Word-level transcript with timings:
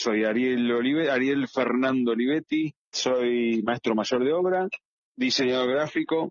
soy 0.00 0.24
Ariel 0.24 0.72
Olive, 0.72 1.10
Ariel 1.10 1.46
Fernando 1.46 2.12
Olivetti, 2.12 2.72
soy 2.90 3.62
maestro 3.62 3.94
mayor 3.94 4.24
de 4.24 4.32
obra, 4.32 4.68
diseñador 5.14 5.72
gráfico 5.72 6.30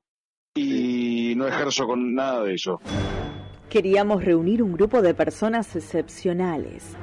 y 0.56 1.36
no 1.38 1.48
ejerzo 1.48 1.86
con 1.86 2.16
nada 2.16 2.44
de 2.44 2.56
eso. 2.56 2.80
Queríamos 3.70 4.26
reunir 4.26 4.64
un 4.64 4.74
grupo 4.74 5.04
de 5.04 5.14
personas 5.14 5.76
excepcionales 5.76 6.98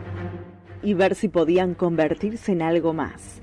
y 0.83 0.95
ver 0.95 1.15
si 1.15 1.29
podían 1.29 1.75
convertirse 1.75 2.51
en 2.51 2.63
algo 2.63 2.93
más. 2.93 3.41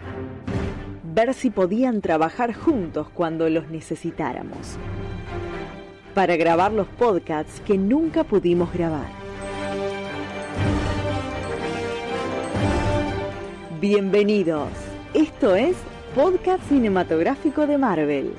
Ver 1.04 1.34
si 1.34 1.50
podían 1.50 2.02
trabajar 2.02 2.54
juntos 2.54 3.08
cuando 3.10 3.48
los 3.48 3.70
necesitáramos. 3.70 4.78
Para 6.14 6.36
grabar 6.36 6.74
los 6.74 6.88
podcasts 6.88 7.62
que 7.62 7.78
nunca 7.78 8.26
pudimos 8.26 8.74
grabar. 8.74 9.23
Bienvenidos. 13.84 14.70
Esto 15.14 15.56
es 15.56 15.76
Podcast 16.16 16.64
Cinematográfico 16.70 17.68
de 17.68 17.78
Marvel. 17.78 18.34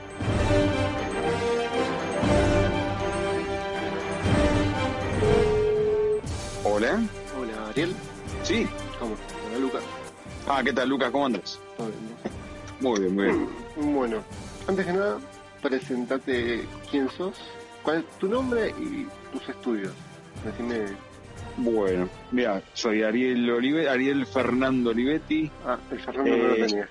Hola. 6.65 6.99
Hola, 7.39 7.69
Ariel. 7.69 7.95
Sí. 8.43 8.67
¿Cómo? 8.99 9.17
Hola, 9.47 9.59
Lucas. 9.59 9.83
Ah, 10.49 10.63
¿qué 10.65 10.73
tal, 10.73 10.89
Lucas? 10.89 11.11
¿Cómo 11.11 11.27
andas? 11.27 11.61
Todo 11.77 11.89
bien, 11.89 12.01
Muy 12.81 13.01
bien, 13.01 13.15
muy 13.15 13.25
bien. 13.27 13.49
¿no? 13.77 13.93
Bueno, 13.99 14.25
antes 14.67 14.87
que 14.87 14.93
nada, 14.95 15.19
presentate 15.61 16.65
quién 16.91 17.11
sos, 17.11 17.35
cuál 17.83 17.99
es 17.99 18.19
tu 18.19 18.29
nombre 18.29 18.71
y 18.81 19.07
tus 19.31 19.47
estudios. 19.47 19.93
Decime. 20.43 21.14
Bueno, 21.57 22.09
mira, 22.33 22.63
soy 22.73 23.03
Ariel 23.03 23.49
Olive, 23.51 23.89
Ariel 23.89 24.27
Fernando 24.27 24.91
Olivetti, 24.91 25.51
Ah, 25.65 25.79
el 25.91 26.01
Fernando 26.01 26.37
no 26.37 26.43
lo 26.49 26.55
Eh, 26.55 26.67
tenía. 26.67 26.89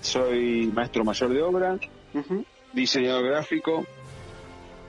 soy 0.00 0.70
maestro 0.74 1.04
mayor 1.04 1.32
de 1.32 1.42
obra, 1.42 1.78
diseñador 2.72 3.24
gráfico 3.26 3.86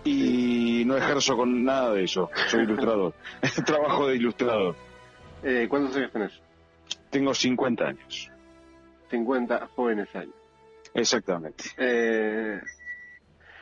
y 0.04 0.84
no 0.86 0.98
ejerzo 0.98 1.36
con 1.38 1.64
nada 1.64 1.94
de 1.94 2.04
eso. 2.04 2.30
Soy 2.48 2.64
ilustrador. 2.64 3.14
Trabajo 3.66 4.08
de 4.08 4.16
ilustrador. 4.16 4.76
Eh, 5.44 5.68
¿Cuántos 5.70 5.96
años 5.96 6.12
tenés? 6.12 6.32
Tengo 7.12 7.34
50 7.34 7.86
años. 7.88 8.32
50 9.12 9.68
jóvenes 9.76 10.08
años. 10.16 10.34
Exactamente. 10.94 11.64
Eh, 11.78 12.60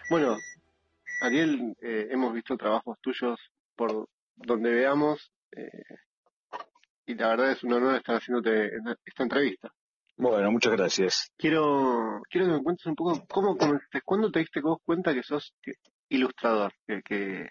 bueno, 0.10 0.38
Ariel, 1.22 1.76
eh, 1.82 2.08
hemos 2.12 2.34
visto 2.34 2.56
trabajos 2.58 2.98
tuyos 3.02 3.40
por 3.76 4.08
donde 4.36 4.72
veamos 4.72 5.32
eh, 5.52 5.70
y 7.06 7.16
la 7.16 7.30
verdad 7.30 7.52
es 7.52 7.64
un 7.64 7.74
honor 7.74 7.96
estar 7.96 8.16
haciéndote 8.18 8.72
esta 9.06 9.24
entrevista. 9.24 9.72
Bueno, 10.16 10.52
muchas 10.52 10.72
gracias. 10.74 11.32
Quiero, 11.38 12.22
quiero 12.30 12.48
que 12.48 12.54
me 12.54 12.64
cuentes 12.64 12.86
un 12.86 12.96
poco 12.96 13.26
cómo 13.30 13.58
comenzaste, 13.58 14.02
cuándo 14.06 14.32
te 14.32 14.40
diste 14.40 14.62
vos 14.62 14.78
cuenta 14.86 15.14
que 15.14 15.24
sos 15.24 15.54
ilustrador, 16.10 16.72
que, 16.88 17.02
que, 17.04 17.50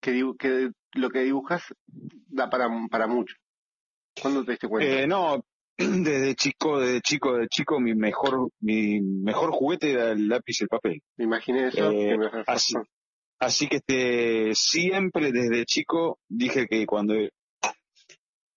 que, 0.00 0.32
que 0.38 0.70
lo 0.94 1.10
que 1.10 1.20
dibujas 1.20 1.62
da 1.86 2.50
para, 2.50 2.68
para 2.90 3.06
mucho. 3.06 3.34
¿Cuándo 4.20 4.44
te 4.44 4.52
diste 4.52 4.68
cuenta? 4.68 4.92
Eh, 5.00 5.06
no, 5.06 5.44
desde 5.78 6.34
chico, 6.34 6.78
desde 6.78 7.00
chico, 7.00 7.36
de 7.36 7.48
chico, 7.48 7.80
mi 7.80 7.94
mejor, 7.94 8.48
mi 8.60 9.00
mejor 9.00 9.50
juguete 9.50 9.90
era 9.92 10.12
el 10.12 10.28
lápiz 10.28 10.60
y 10.60 10.64
el 10.64 10.68
papel. 10.68 11.02
me 11.16 11.24
imaginé 11.24 11.68
eso. 11.68 11.90
eh, 11.90 12.08
que 12.10 12.18
me- 12.18 12.30
así. 12.46 12.74
Así 13.44 13.68
que 13.68 13.76
este, 13.76 14.54
siempre 14.54 15.32
desde 15.32 15.64
chico 15.64 16.18
dije 16.28 16.66
que 16.66 16.86
cuando, 16.86 17.14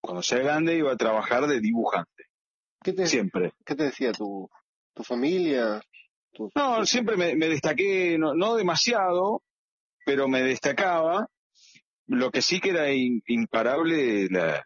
cuando 0.01 0.21
sea 0.21 0.39
grande 0.39 0.75
iba 0.77 0.91
a 0.91 0.97
trabajar 0.97 1.47
de 1.47 1.59
dibujante. 1.59 2.23
¿Qué, 2.83 2.93
te, 2.93 3.05
Siempre. 3.07 3.53
¿Qué 3.65 3.75
te 3.75 3.83
decía 3.85 4.11
tu, 4.11 4.49
tu 4.93 5.03
familia? 5.03 5.81
Tu- 6.31 6.49
No, 6.55 6.85
siempre 6.85 7.17
me, 7.17 7.35
me 7.35 7.49
destaqué, 7.49 8.17
no, 8.17 8.33
no 8.33 8.55
demasiado, 8.55 9.41
pero 10.05 10.27
me 10.27 10.41
destacaba. 10.41 11.27
Lo 12.09 12.31
que 12.31 12.41
sí 12.41 12.61
que 12.61 12.69
era 12.69 12.89
in- 12.91 13.21
imparable 13.27 14.27
la, 14.29 14.65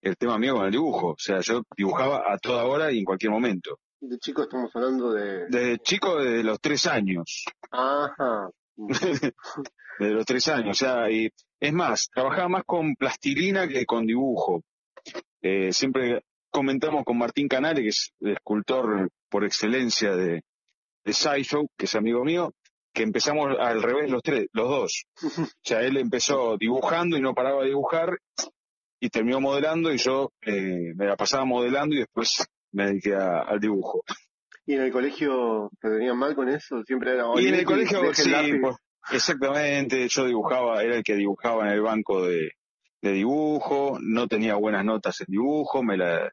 el 0.00 0.16
tema 0.16 0.38
mío 0.38 0.56
con 0.56 0.64
el 0.66 0.72
dibujo. 0.72 1.08
O 1.10 1.16
sea, 1.18 1.40
yo 1.40 1.62
dibujaba 1.76 2.24
a 2.32 2.38
toda 2.38 2.64
hora 2.64 2.90
y 2.90 2.98
en 2.98 3.04
cualquier 3.04 3.30
momento. 3.30 3.78
De 4.00 4.18
chico 4.18 4.42
estamos 4.42 4.70
hablando 4.74 5.12
de... 5.12 5.46
Desde 5.48 5.78
chico, 5.78 6.16
desde 6.16 6.42
los 6.42 6.58
tres 6.60 6.86
años. 6.86 7.44
Ajá. 7.70 8.50
desde 9.98 10.14
los 10.14 10.24
tres 10.26 10.48
años. 10.48 10.70
O 10.70 10.84
sea, 10.84 11.10
y 11.10 11.30
es 11.60 11.72
más, 11.72 12.08
trabajaba 12.12 12.48
más 12.48 12.64
con 12.64 12.94
plastilina 12.96 13.68
que 13.68 13.84
con 13.86 14.06
dibujo. 14.06 14.62
Eh, 15.42 15.72
siempre 15.72 16.22
comentamos 16.50 17.04
con 17.04 17.18
Martín 17.18 17.48
Canale, 17.48 17.82
que 17.82 17.88
es 17.88 18.12
el 18.20 18.32
escultor 18.32 19.08
por 19.28 19.44
excelencia 19.44 20.14
de, 20.16 20.42
de 21.04 21.12
Sideshow, 21.12 21.68
que 21.76 21.86
es 21.86 21.94
amigo 21.94 22.24
mío, 22.24 22.52
que 22.92 23.02
empezamos 23.04 23.56
al 23.58 23.82
revés 23.82 24.10
los 24.10 24.22
tres, 24.22 24.46
los 24.52 24.68
dos. 24.68 25.04
O 25.56 25.62
sea, 25.62 25.82
él 25.82 25.96
empezó 25.96 26.56
dibujando 26.58 27.16
y 27.16 27.20
no 27.20 27.34
paraba 27.34 27.62
de 27.62 27.68
dibujar 27.68 28.18
y 29.00 29.08
terminó 29.08 29.40
modelando 29.40 29.92
y 29.92 29.96
yo 29.98 30.32
eh, 30.42 30.92
me 30.94 31.06
la 31.06 31.16
pasaba 31.16 31.44
modelando 31.44 31.94
y 31.94 32.00
después 32.00 32.44
me 32.72 32.86
dediqué 32.86 33.14
a- 33.14 33.40
al 33.40 33.60
dibujo. 33.60 34.02
¿Y 34.70 34.74
en 34.76 34.82
el 34.82 34.92
colegio 34.92 35.68
te 35.80 35.88
tenían 35.90 36.16
mal 36.16 36.34
con 36.36 36.48
eso? 36.48 36.82
Siempre 36.84 37.12
era... 37.14 37.24
Y 37.36 37.48
en 37.48 37.54
el 37.54 37.64
"Olivetti, 37.64 37.64
colegio, 37.64 38.04
el 38.04 38.14
sí, 38.14 38.30
lápiz". 38.30 38.60
pues, 38.60 38.76
exactamente, 39.12 40.06
yo 40.08 40.24
dibujaba, 40.26 40.82
era 40.84 40.96
el 40.96 41.02
que 41.02 41.16
dibujaba 41.16 41.66
en 41.66 41.72
el 41.72 41.80
banco 41.82 42.24
de, 42.26 42.52
de 43.02 43.12
dibujo, 43.12 43.98
no 44.00 44.28
tenía 44.28 44.54
buenas 44.54 44.84
notas 44.84 45.20
en 45.22 45.26
dibujo, 45.28 45.82
me 45.82 45.96
la, 45.96 46.30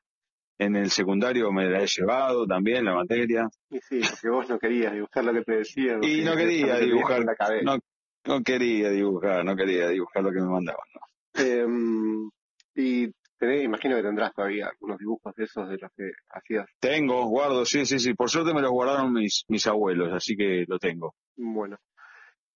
en 0.59 0.75
el 0.75 0.91
secundario 0.91 1.51
me 1.51 1.65
la 1.67 1.81
he 1.81 1.87
llevado 1.87 2.45
también, 2.45 2.85
la 2.85 2.93
materia, 2.93 3.47
Y 3.71 3.79
sí, 3.79 4.01
porque 4.07 4.29
vos 4.29 4.47
no 4.49 4.59
querías 4.59 4.93
dibujar 4.93 5.25
lo 5.25 5.33
que 5.33 5.41
te 5.41 5.55
decían. 5.57 6.03
y 6.03 6.21
no 6.21 6.35
quería 6.35 6.77
dibujar, 6.77 7.21
en 7.21 7.25
la 7.25 7.35
cabeza. 7.35 7.63
no, 7.63 7.79
no 8.25 8.43
quería 8.43 8.89
dibujar, 8.91 9.43
no 9.45 9.55
quería 9.55 9.87
dibujar 9.89 10.23
lo 10.23 10.31
que 10.31 10.41
me 10.41 10.47
mandaban. 10.49 10.85
¿no? 10.93 11.41
Em, 11.43 12.29
y 12.75 13.07
tenés, 13.37 13.63
imagino 13.63 13.95
que 13.95 14.03
tendrás 14.03 14.33
todavía 14.33 14.67
algunos 14.67 14.97
dibujos 14.97 15.33
de 15.35 15.43
esos 15.45 15.69
de 15.69 15.77
los 15.77 15.91
que 15.95 16.11
hacías. 16.29 16.67
Tengo, 16.79 17.25
guardo, 17.27 17.65
sí, 17.65 17.85
sí, 17.85 17.99
sí, 17.99 18.13
por 18.13 18.29
suerte 18.29 18.53
me 18.53 18.61
los 18.61 18.71
guardaron 18.71 19.13
mis, 19.13 19.43
mis 19.47 19.65
abuelos, 19.67 20.11
así 20.13 20.35
que 20.35 20.65
lo 20.67 20.79
tengo. 20.79 21.15
Bueno. 21.35 21.77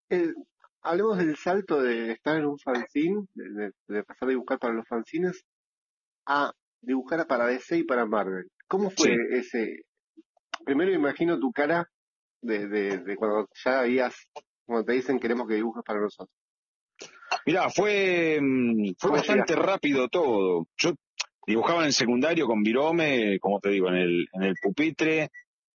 El- 0.10 0.36
hablemos 0.82 1.18
del 1.20 1.36
salto 1.38 1.82
de 1.82 2.12
estar 2.12 2.38
en 2.38 2.46
un 2.46 2.58
fanzine, 2.60 3.26
de, 3.34 3.50
de- 3.50 3.72
de 3.88 4.04
pasar 4.04 4.28
a 4.28 4.32
dibujar 4.32 4.60
para 4.60 4.74
los 4.74 4.88
fanzines, 4.88 5.46
a 6.26 6.52
dibujar 6.82 7.26
para 7.28 7.46
DC 7.48 7.78
y 7.78 7.84
para 7.84 8.06
Marvel. 8.06 8.50
¿Cómo 8.68 8.90
fue 8.90 9.08
Sí. 9.10 9.16
ese? 9.32 9.84
Primero 10.66 10.92
imagino 10.92 11.40
tu 11.40 11.52
cara 11.52 11.88
de, 12.42 12.68
de, 12.68 12.98
de 13.00 13.16
cuando 13.16 13.48
ya 13.64 13.82
habías, 13.82 14.16
cuando 14.66 14.86
te 14.86 14.94
dicen 14.94 15.20
queremos 15.20 15.48
que 15.48 15.56
dibujes 15.56 15.84
para 15.86 16.00
nosotros. 16.02 16.36
Mirá, 17.46 17.70
fue, 17.70 18.40
mm, 18.42 18.94
fue 18.98 19.10
¿Cómo 19.10 19.14
bastante 19.16 19.56
rápido 19.56 20.08
todo. 20.08 20.68
Yo 20.78 20.94
dibujaba 21.46 21.82
en 21.82 21.88
el 21.88 21.94
secundario 21.94 22.46
con 22.48 22.64
Virome, 22.64 23.40
como 23.40 23.60
te 23.60 23.70
digo, 23.70 23.90
en 23.90 23.96
el, 23.96 24.28
en 24.34 24.44
el 24.44 24.56
pupitre. 24.62 25.30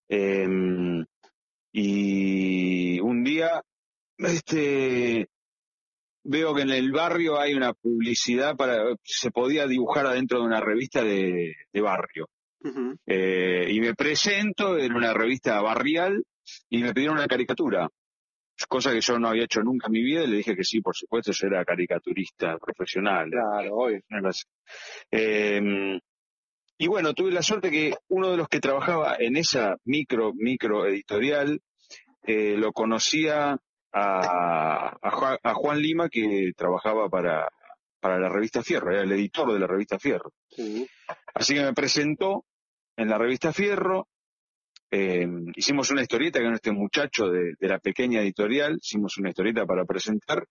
em, 0.08 1.04
y 1.72 3.00
un 3.00 3.22
día, 3.24 3.60
este, 4.18 5.28
veo 6.24 6.54
que 6.54 6.62
en 6.62 6.70
el 6.70 6.90
barrio 6.92 7.38
hay 7.38 7.54
una 7.54 7.72
publicidad 7.74 8.56
para, 8.56 8.82
se 9.02 9.30
podía 9.30 9.66
dibujar 9.66 10.06
adentro 10.06 10.40
de 10.40 10.46
una 10.46 10.60
revista 10.60 11.02
de, 11.02 11.54
de 11.72 11.80
barrio. 11.80 12.28
Eh, 13.06 13.68
y 13.70 13.80
me 13.80 13.94
presento 13.94 14.76
en 14.76 14.92
una 14.92 15.14
revista 15.14 15.60
barrial 15.60 16.24
y 16.68 16.82
me 16.82 16.92
pidieron 16.92 17.18
una 17.18 17.28
caricatura. 17.28 17.88
Cosa 18.68 18.92
que 18.92 19.00
yo 19.00 19.18
no 19.18 19.28
había 19.28 19.44
hecho 19.44 19.60
nunca 19.60 19.88
en 19.88 19.92
mi 19.92 20.02
vida 20.02 20.24
y 20.24 20.28
le 20.28 20.38
dije 20.38 20.56
que 20.56 20.64
sí, 20.64 20.80
por 20.80 20.96
supuesto, 20.96 21.32
yo 21.32 21.46
era 21.46 21.64
caricaturista 21.64 22.56
profesional. 22.58 23.30
Claro, 23.30 23.88
así. 24.28 24.44
Eh, 25.10 25.98
y 26.78 26.88
bueno, 26.88 27.14
tuve 27.14 27.32
la 27.32 27.42
suerte 27.42 27.70
que 27.70 27.94
uno 28.08 28.30
de 28.30 28.36
los 28.36 28.48
que 28.48 28.60
trabajaba 28.60 29.16
en 29.18 29.36
esa 29.36 29.76
micro, 29.84 30.32
micro 30.34 30.86
editorial, 30.86 31.60
eh, 32.22 32.56
lo 32.56 32.72
conocía 32.72 33.56
a, 33.92 35.10
Juan, 35.10 35.38
a 35.42 35.54
Juan 35.54 35.80
Lima, 35.80 36.08
que 36.10 36.52
trabajaba 36.54 37.08
para, 37.08 37.48
para 38.00 38.18
la 38.18 38.28
revista 38.28 38.62
Fierro, 38.62 38.90
era 38.92 39.02
el 39.02 39.12
editor 39.12 39.52
de 39.52 39.58
la 39.58 39.66
revista 39.66 39.98
Fierro. 39.98 40.32
Sí. 40.50 40.86
Así 41.34 41.54
que 41.54 41.62
me 41.62 41.72
presentó 41.72 42.44
en 42.96 43.08
la 43.08 43.16
revista 43.16 43.52
Fierro, 43.52 44.08
eh, 44.98 45.28
hicimos 45.54 45.90
una 45.90 46.02
historieta 46.02 46.40
con 46.42 46.54
este 46.54 46.72
muchacho 46.72 47.28
de, 47.28 47.54
de 47.58 47.68
la 47.68 47.78
pequeña 47.78 48.20
editorial, 48.20 48.78
hicimos 48.80 49.16
una 49.18 49.30
historieta 49.30 49.66
para 49.66 49.84
presentar, 49.84 50.46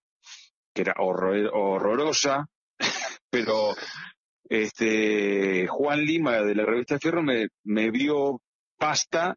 que 0.74 0.82
era 0.82 0.94
horror- 0.98 1.50
horrorosa, 1.54 2.48
pero 3.30 3.74
este 4.50 5.68
Juan 5.68 6.00
Lima 6.02 6.42
de 6.42 6.56
la 6.56 6.66
revista 6.66 7.00
Fierro 7.00 7.24
me, 7.24 7.48
me 7.64 7.90
vio 7.92 8.42
pasta 8.78 9.36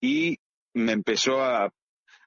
y 0.00 0.38
me 0.74 0.92
empezó 0.92 1.42
a, 1.42 1.70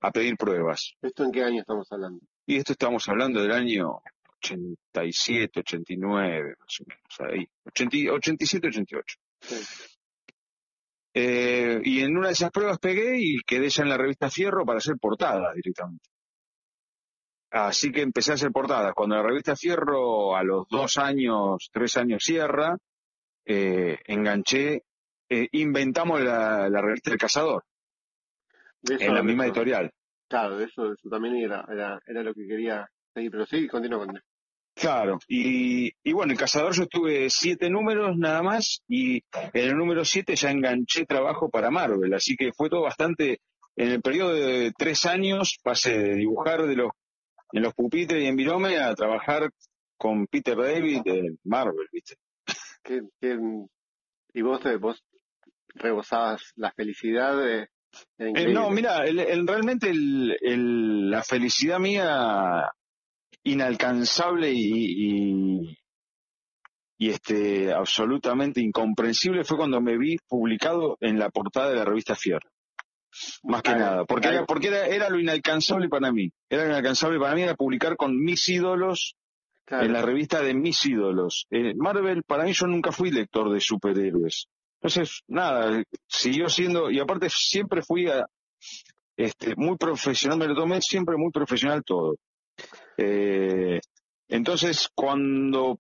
a 0.02 0.12
pedir 0.12 0.36
pruebas. 0.38 0.94
¿Esto 1.02 1.24
en 1.24 1.31
qué 1.31 1.44
año 1.44 1.62
estamos 1.62 1.92
hablando? 1.92 2.20
Y 2.46 2.58
esto 2.58 2.74
estamos 2.74 3.08
hablando 3.10 3.42
del 3.42 3.52
año 3.52 4.02
87, 4.42 5.60
89, 5.60 6.56
más 6.60 6.80
o 6.80 6.84
menos, 6.88 7.34
ahí. 7.34 7.48
87, 7.66 8.68
88. 8.68 9.18
Eh, 11.21 11.81
y 11.83 12.00
en 12.00 12.16
una 12.16 12.27
de 12.27 12.33
esas 12.33 12.50
pruebas 12.50 12.80
pegué 12.80 13.19
y 13.19 13.39
quedé 13.45 13.68
ya 13.68 13.83
en 13.83 13.89
la 13.89 13.98
revista 13.98 14.30
Fierro 14.30 14.66
para 14.66 14.77
hacer 14.77 14.95
portadas 14.98 15.54
directamente. 15.54 16.10
Así 17.51 17.92
que 17.92 18.01
empecé 18.01 18.31
a 18.31 18.36
hacer 18.36 18.54
portadas. 18.54 18.94
Cuando 18.94 19.18
la 19.18 19.24
revista 19.24 19.54
Fierro 19.57 20.38
a 20.38 20.44
los 20.44 20.66
dos 20.69 20.98
años, 20.98 21.69
tres 21.74 21.98
años 21.98 22.24
cierra, 22.24 22.77
eh, 23.45 24.00
enganché, 24.06 24.83
eh, 25.27 25.50
inventamos 25.51 26.21
la, 26.21 26.69
revista 26.69 27.12
El 27.12 27.18
Cazador. 27.18 27.66
en 28.88 29.13
la 29.13 29.21
misma 29.21 29.45
editorial. 29.45 29.92
Claro, 30.30 30.57
eso, 30.62 30.94
eso 30.94 31.10
también 31.10 31.36
era, 31.36 31.66
era, 31.69 32.00
era 32.07 32.24
lo 32.24 32.33
que 32.33 32.48
quería 32.48 32.89
seguir, 33.13 33.31
pero 33.31 33.45
sí, 33.45 33.68
continúa 33.68 34.06
con 34.06 34.21
Claro, 34.80 35.20
y, 35.28 35.92
y 36.04 36.14
bueno, 36.14 36.31
el 36.31 36.40
cazador 36.40 36.74
yo 36.74 36.88
tuve 36.88 37.30
siete 37.30 37.70
números 37.70 38.18
nada 38.18 38.42
más 38.42 38.81
y 38.88 39.16
en 39.34 39.70
el 39.70 39.76
número 39.76 40.06
siete 40.06 40.38
ya 40.38 40.52
enganché 40.52 41.06
trabajo 41.06 41.50
para 41.50 41.70
Marvel, 41.70 42.14
así 42.14 42.38
que 42.38 42.54
fue 42.54 42.70
todo 42.70 42.84
bastante, 42.84 43.42
en 43.76 43.90
el 43.90 44.02
periodo 44.02 44.34
de 44.34 44.72
tres 44.78 45.06
años 45.06 45.58
pasé 45.62 46.00
de 46.00 46.16
dibujar 46.16 46.66
de 46.66 46.78
los, 46.78 46.92
en 47.52 47.64
los 47.64 47.74
pupitres 47.74 48.24
y 48.24 48.28
en 48.28 48.38
Virome 48.38 48.78
a 48.78 48.96
trabajar 48.96 49.50
con 49.98 50.28
Peter 50.28 50.56
David 50.56 51.02
de 51.04 51.36
Marvel, 51.44 51.88
¿viste? 51.92 52.16
y 54.34 54.42
vos, 54.42 54.62
vos 54.80 55.04
rebosabas 55.76 56.54
la 56.56 56.72
felicidad 56.72 57.38
de... 57.38 57.68
Eh, 58.18 58.54
no, 58.54 58.70
mira, 58.70 59.06
el, 59.06 59.46
realmente 59.46 59.90
el, 59.90 61.10
la 61.10 61.22
felicidad 61.24 61.80
mía 61.80 62.72
inalcanzable 63.44 64.52
y, 64.54 65.76
y, 66.98 67.10
este 67.10 67.72
absolutamente 67.72 68.62
incomprensible 68.62 69.44
fue 69.44 69.58
cuando 69.58 69.80
me 69.80 69.98
vi 69.98 70.18
publicado 70.28 70.98
en 71.00 71.18
la 71.18 71.30
portada 71.30 71.70
de 71.70 71.76
la 71.76 71.86
revista 71.86 72.16
Fierro. 72.16 72.50
Más 73.44 73.64
que 73.64 73.72
nada, 73.72 74.06
porque, 74.06 74.28
era, 74.28 74.46
porque 74.46 74.68
era, 74.68 74.86
era, 74.86 75.10
lo 75.10 75.20
inalcanzable 75.20 75.90
para 75.90 76.12
mí. 76.12 76.30
Era 76.50 76.64
lo 76.64 76.70
inalcanzable 76.70 77.18
para 77.20 77.36
mí 77.36 77.42
era 77.42 77.56
publicar 77.56 77.96
con 77.96 78.16
mis 78.18 78.48
ídolos 78.50 79.16
en 79.68 79.94
la 79.94 80.02
revista 80.02 80.42
de 80.42 80.54
mis 80.54 80.86
ídolos. 80.86 81.48
Eh, 81.50 81.74
Marvel, 81.76 82.24
para 82.24 82.44
mí 82.44 82.54
yo 82.54 82.68
nunca 82.68 82.92
fui 82.92 83.12
lector 83.12 83.52
de 83.52 83.60
superhéroes. 83.60 84.48
Entonces, 84.82 85.22
nada, 85.28 85.84
siguió 86.08 86.50
siendo, 86.50 86.90
y 86.90 87.00
aparte 87.00 87.30
siempre 87.30 87.82
fui 87.82 88.08
a, 88.08 88.26
este, 89.18 89.54
muy 89.58 89.78
profesional, 89.78 90.40
me 90.40 90.48
lo 90.48 90.56
tomé 90.56 90.82
siempre 90.82 91.18
muy 91.18 91.32
profesional 91.32 91.84
todo. 91.84 92.16
Eh, 93.01 93.80
entonces, 94.28 94.90
cuando 94.94 95.80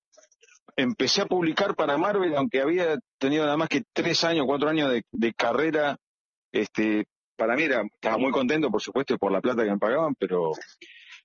empecé 0.77 1.21
a 1.21 1.25
publicar 1.25 1.75
para 1.75 1.97
Marvel, 1.97 2.33
aunque 2.35 2.61
había 2.61 2.97
tenido 3.17 3.43
nada 3.43 3.57
más 3.57 3.67
que 3.67 3.83
tres 3.91 4.23
años, 4.23 4.45
cuatro 4.47 4.69
años 4.69 4.89
de, 5.11 5.33
carrera, 5.33 5.97
este, 6.53 7.05
para 7.35 7.55
mí 7.55 7.63
era, 7.63 7.83
estaba 7.93 8.17
muy 8.17 8.31
contento, 8.31 8.71
por 8.71 8.81
supuesto, 8.81 9.17
por 9.17 9.33
la 9.33 9.41
plata 9.41 9.65
que 9.65 9.71
me 9.71 9.77
pagaban, 9.77 10.15
pero, 10.15 10.51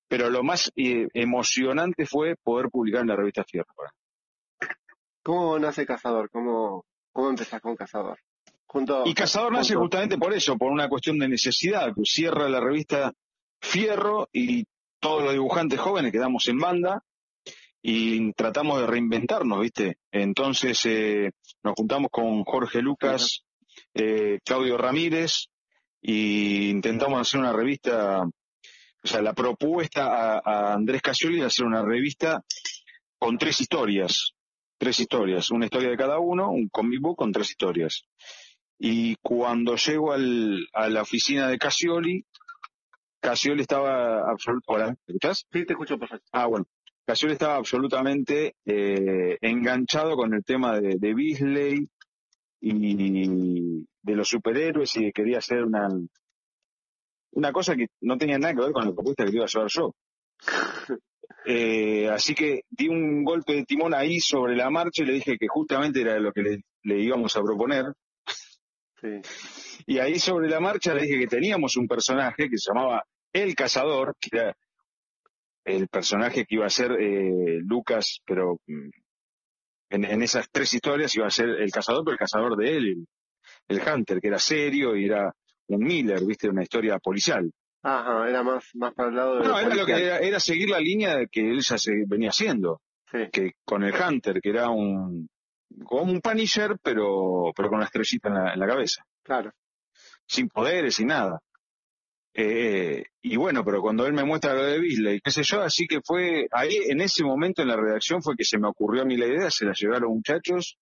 pero 0.09 0.31
lo 0.31 0.43
más 0.43 0.73
eh, 0.75 1.07
emocionante 1.15 2.07
fue 2.07 2.35
poder 2.43 2.71
publicar 2.71 3.03
en 3.03 3.09
la 3.09 3.17
revista 3.17 3.45
Fierro. 3.45 3.73
¿Cómo 5.23 5.59
nace 5.61 5.87
Cazador? 5.87 6.29
¿Cómo, 6.29 6.85
cómo 7.13 7.31
empezás 7.31 7.61
con 7.61 7.77
Cazador? 7.77 8.19
Junto, 8.67 9.05
y 9.07 9.15
Cazador 9.15 9.53
nace 9.53 9.77
justamente 9.77 10.19
por 10.19 10.35
eso, 10.35 10.59
por 10.59 10.73
una 10.73 10.89
cuestión 10.89 11.21
de 11.21 11.29
necesidad. 11.29 11.93
Cierra 12.03 12.49
la 12.49 12.59
revista 12.59 13.13
Fierro 13.61 14.29
y 14.33 14.65
todos 15.05 15.23
los 15.23 15.35
dibujantes 15.35 15.79
jóvenes 15.79 16.13
quedamos 16.13 16.49
en 16.49 16.57
banda 16.57 17.05
y 17.83 18.33
tratamos 18.33 18.81
de 18.81 18.87
reinventarnos, 18.87 19.61
¿viste? 19.61 19.99
Entonces 20.11 20.81
eh, 20.87 21.31
nos 21.63 21.75
juntamos 21.75 22.11
con 22.11 22.43
Jorge 22.45 22.81
Lucas, 22.81 23.45
eh, 23.93 24.39
Claudio 24.43 24.79
Ramírez 24.79 25.49
y 26.01 26.71
intentamos 26.71 27.21
hacer 27.21 27.39
una 27.39 27.53
revista, 27.53 28.23
o 28.23 29.07
sea, 29.07 29.21
la 29.21 29.35
propuesta 29.35 30.39
a, 30.39 30.73
Andrés 30.73 31.03
Casioli 31.03 31.41
de 31.41 31.47
hacer 31.49 31.67
una 31.67 31.83
revista 31.83 32.43
con 33.19 33.37
tres 33.37 33.61
historias, 33.61 34.33
tres 34.79 35.01
historias, 35.01 35.51
una 35.51 35.67
historia 35.67 35.91
de 35.91 35.99
cada 35.99 36.19
uno, 36.19 36.51
un 36.51 36.71
comic 36.71 37.03
book 37.03 37.19
con 37.19 37.31
tres 37.31 37.51
historias. 37.51 38.07
Y 38.79 39.17
cuando 39.17 39.77
llego 39.77 40.15
al, 40.15 40.67
a 40.73 40.89
la 40.89 41.03
oficina 41.03 41.47
de 41.49 41.59
Casioli, 41.59 42.25
Casiol 43.25 43.61
estaba 43.61 44.31
absolutamente... 44.31 45.01
¿me 45.07 45.15
escuchás? 45.15 45.47
Sí, 45.51 45.65
te 45.65 45.73
escucho 45.73 45.99
perfecto. 45.99 46.27
Ah, 46.33 46.47
bueno. 46.47 46.67
Casiol 47.07 47.33
estaba 47.33 47.57
absolutamente 47.57 48.55
eh, 48.67 49.39
enganchado 49.41 50.15
con 50.15 50.35
el 50.35 50.45
tema 50.45 50.79
de, 50.79 50.97
de 50.99 51.15
Beasley 51.15 51.89
y 52.61 53.87
de 54.03 54.15
los 54.15 54.29
superhéroes 54.29 54.97
y 54.97 55.11
quería 55.13 55.39
hacer 55.39 55.65
una 55.65 55.89
una 57.33 57.53
cosa 57.53 57.75
que 57.75 57.89
no 58.03 58.17
tenía 58.17 58.39
nada 58.39 58.55
que 58.55 58.61
ver 58.61 58.73
con 58.73 58.85
la 58.87 58.93
propuesta 58.93 59.25
que 59.25 59.33
iba 59.33 59.45
a 59.45 59.49
llevar 59.49 59.69
yo. 59.71 59.95
Eh, 61.47 62.09
así 62.09 62.35
que 62.35 62.63
di 62.71 62.89
un 62.89 63.23
golpe 63.23 63.53
de 63.53 63.65
timón 63.65 63.93
ahí 63.93 64.19
sobre 64.19 64.57
la 64.57 64.71
marcha 64.71 65.03
y 65.03 65.07
le 65.07 65.13
dije 65.13 65.37
que 65.37 65.47
justamente 65.47 66.01
era 66.01 66.19
lo 66.19 66.33
que 66.33 66.41
le, 66.41 66.63
le 66.85 67.01
íbamos 67.01 67.37
a 67.37 67.43
proponer. 67.43 67.85
Sí. 68.99 69.21
Y 69.87 69.99
ahí 69.99 70.19
sobre 70.19 70.49
la 70.49 70.61
marcha 70.61 70.95
le 70.95 71.03
dije 71.03 71.19
que 71.19 71.27
teníamos 71.27 71.77
un 71.77 71.87
personaje 71.87 72.49
que 72.49 72.57
se 72.57 72.73
llamaba 72.73 73.05
el 73.35 73.55
cazador, 73.55 74.17
que 74.19 74.31
era 74.33 74.57
el 75.65 75.89
personaje 75.89 76.45
que 76.45 76.55
iba 76.55 76.67
a 76.67 76.71
ser 76.71 76.93
eh, 76.93 77.59
Lucas, 77.63 78.21
pero 78.25 78.61
mm, 78.67 78.91
en, 79.91 80.23
esas 80.23 80.49
tres 80.51 80.73
historias 80.73 81.15
iba 81.17 81.27
a 81.27 81.31
ser 81.31 81.49
el 81.49 81.71
cazador, 81.71 82.05
pero 82.05 82.13
el 82.13 82.19
cazador 82.19 82.57
de 82.57 82.77
él, 82.77 83.07
el, 83.69 83.83
Hunter, 83.83 84.21
que 84.21 84.29
era 84.29 84.39
serio 84.39 84.97
y 84.97 85.07
era 85.07 85.35
un 85.69 85.81
Miller, 85.81 86.25
viste, 86.25 86.49
una 86.49 86.63
historia 86.63 86.99
policial. 86.99 87.51
Ajá, 87.83 88.29
era 88.29 88.43
más, 88.43 88.65
más 88.75 88.95
para 88.95 89.09
el 89.11 89.17
lado 89.17 89.37
de. 89.37 89.49
No, 89.49 89.59
era 89.59 89.75
lo 89.75 89.85
que 89.85 89.93
era, 89.93 90.41
seguir 90.41 90.71
la 90.71 90.81
línea 90.81 91.27
que 91.31 91.41
él 91.41 91.61
ya 91.61 91.77
se 91.77 91.93
venía 92.07 92.31
haciendo. 92.31 92.81
Que 93.31 93.53
con 93.65 93.85
el 93.85 93.95
Hunter, 93.95 94.41
que 94.41 94.49
era 94.49 94.71
un. 94.71 95.29
como 95.85 96.11
un 96.11 96.21
Punisher, 96.21 96.77
pero, 96.83 97.53
pero 97.55 97.69
con 97.69 97.77
una 97.77 97.85
estrellita 97.85 98.29
en 98.29 98.35
la, 98.35 98.55
en 98.55 98.61
la 98.61 98.67
cabeza. 98.67 99.05
Claro. 99.23 99.53
Sin 100.27 100.49
poderes, 100.49 100.95
sin 100.95 101.09
nada. 101.09 101.41
Eh, 102.37 103.05
y 103.23 103.37
bueno, 103.37 103.65
pero 103.65 103.81
cuando 103.81 104.07
él 104.07 104.13
me 104.13 104.25
muestra 104.25 104.55
lo 104.55 104.65
de 104.65 104.81
Bisley, 104.81 105.21
qué 105.21 105.31
sé 105.31 105.45
yo, 105.45 105.63
así 105.63 105.87
que 105.87 106.01
fue 106.05 106.49
ahí, 106.51 106.77
en 106.89 107.01
ese 107.01 107.23
momento 107.23 107.63
en 107.63 107.69
la 107.69 107.77
redacción 107.77 108.23
fue 108.23 108.35
que 108.37 108.45
se 108.45 108.59
me 108.59 108.69
ocurrió 108.69 109.03
a 109.03 109.05
mí 109.05 109.17
la 109.17 109.27
idea, 109.27 109.51
se 109.51 109.65
la 109.65 109.73
llevaron 109.73 110.15
muchachos 110.15 110.77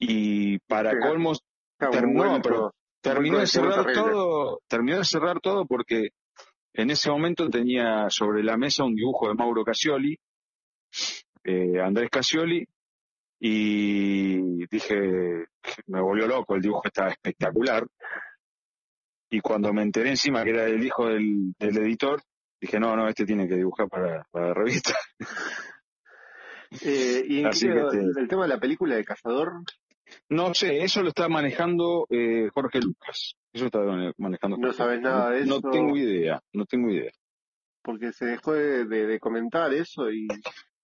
y 0.00 0.58
para 0.60 0.98
colmos 0.98 1.44
terminó, 1.78 2.40
pero 2.42 2.74
terminó 3.00 3.38
de 3.38 3.46
cerrar 3.46 3.92
todo, 3.92 4.60
terminó 4.66 4.98
de 4.98 5.04
cerrar 5.04 5.40
todo 5.40 5.64
porque 5.64 6.08
en 6.74 6.90
ese 6.90 7.08
momento 7.08 7.48
tenía 7.48 8.10
sobre 8.10 8.42
la 8.42 8.56
mesa 8.56 8.82
un 8.82 8.96
dibujo 8.96 9.28
de 9.28 9.34
Mauro 9.34 9.62
Casioli, 9.62 10.18
eh, 11.44 11.80
Andrés 11.80 12.10
Casioli, 12.10 12.66
y 13.38 14.66
dije, 14.66 15.46
me 15.86 16.00
volvió 16.00 16.26
loco, 16.26 16.56
el 16.56 16.62
dibujo 16.62 16.82
estaba 16.84 17.10
espectacular. 17.10 17.86
Y 19.32 19.40
cuando 19.40 19.72
me 19.72 19.80
enteré 19.80 20.10
encima 20.10 20.44
que 20.44 20.50
era 20.50 20.66
el 20.66 20.84
hijo 20.84 21.08
del, 21.08 21.54
editor, 21.58 22.22
dije, 22.60 22.78
no, 22.78 22.94
no, 22.94 23.08
este 23.08 23.24
tiene 23.24 23.48
que 23.48 23.56
dibujar 23.56 23.88
para, 23.88 24.26
la 24.32 24.54
revista. 24.54 24.94
Eh, 26.80 27.22
¿Y 27.28 27.44
este 27.44 27.66
el 27.68 28.28
tema 28.28 28.44
de 28.44 28.48
la 28.48 28.58
película 28.58 28.96
de 28.96 29.04
Cazador? 29.04 29.62
No 30.30 30.54
sé, 30.54 30.82
eso 30.82 31.02
lo 31.02 31.10
está 31.10 31.28
manejando 31.28 32.06
eh, 32.08 32.48
Jorge 32.54 32.80
Lucas. 32.80 33.34
Eso 33.52 33.66
está 33.66 33.80
manejando. 34.16 34.56
¿No 34.56 34.72
sabes 34.72 35.02
nada 35.02 35.32
de 35.32 35.40
eso? 35.40 35.60
No 35.60 35.70
tengo 35.70 35.94
idea, 35.98 36.40
no 36.54 36.64
tengo 36.64 36.88
idea. 36.88 37.12
Porque 37.82 38.14
se 38.14 38.24
dejó 38.24 38.54
de, 38.54 39.20
comentar 39.20 39.70
eso 39.74 40.10
y... 40.10 40.28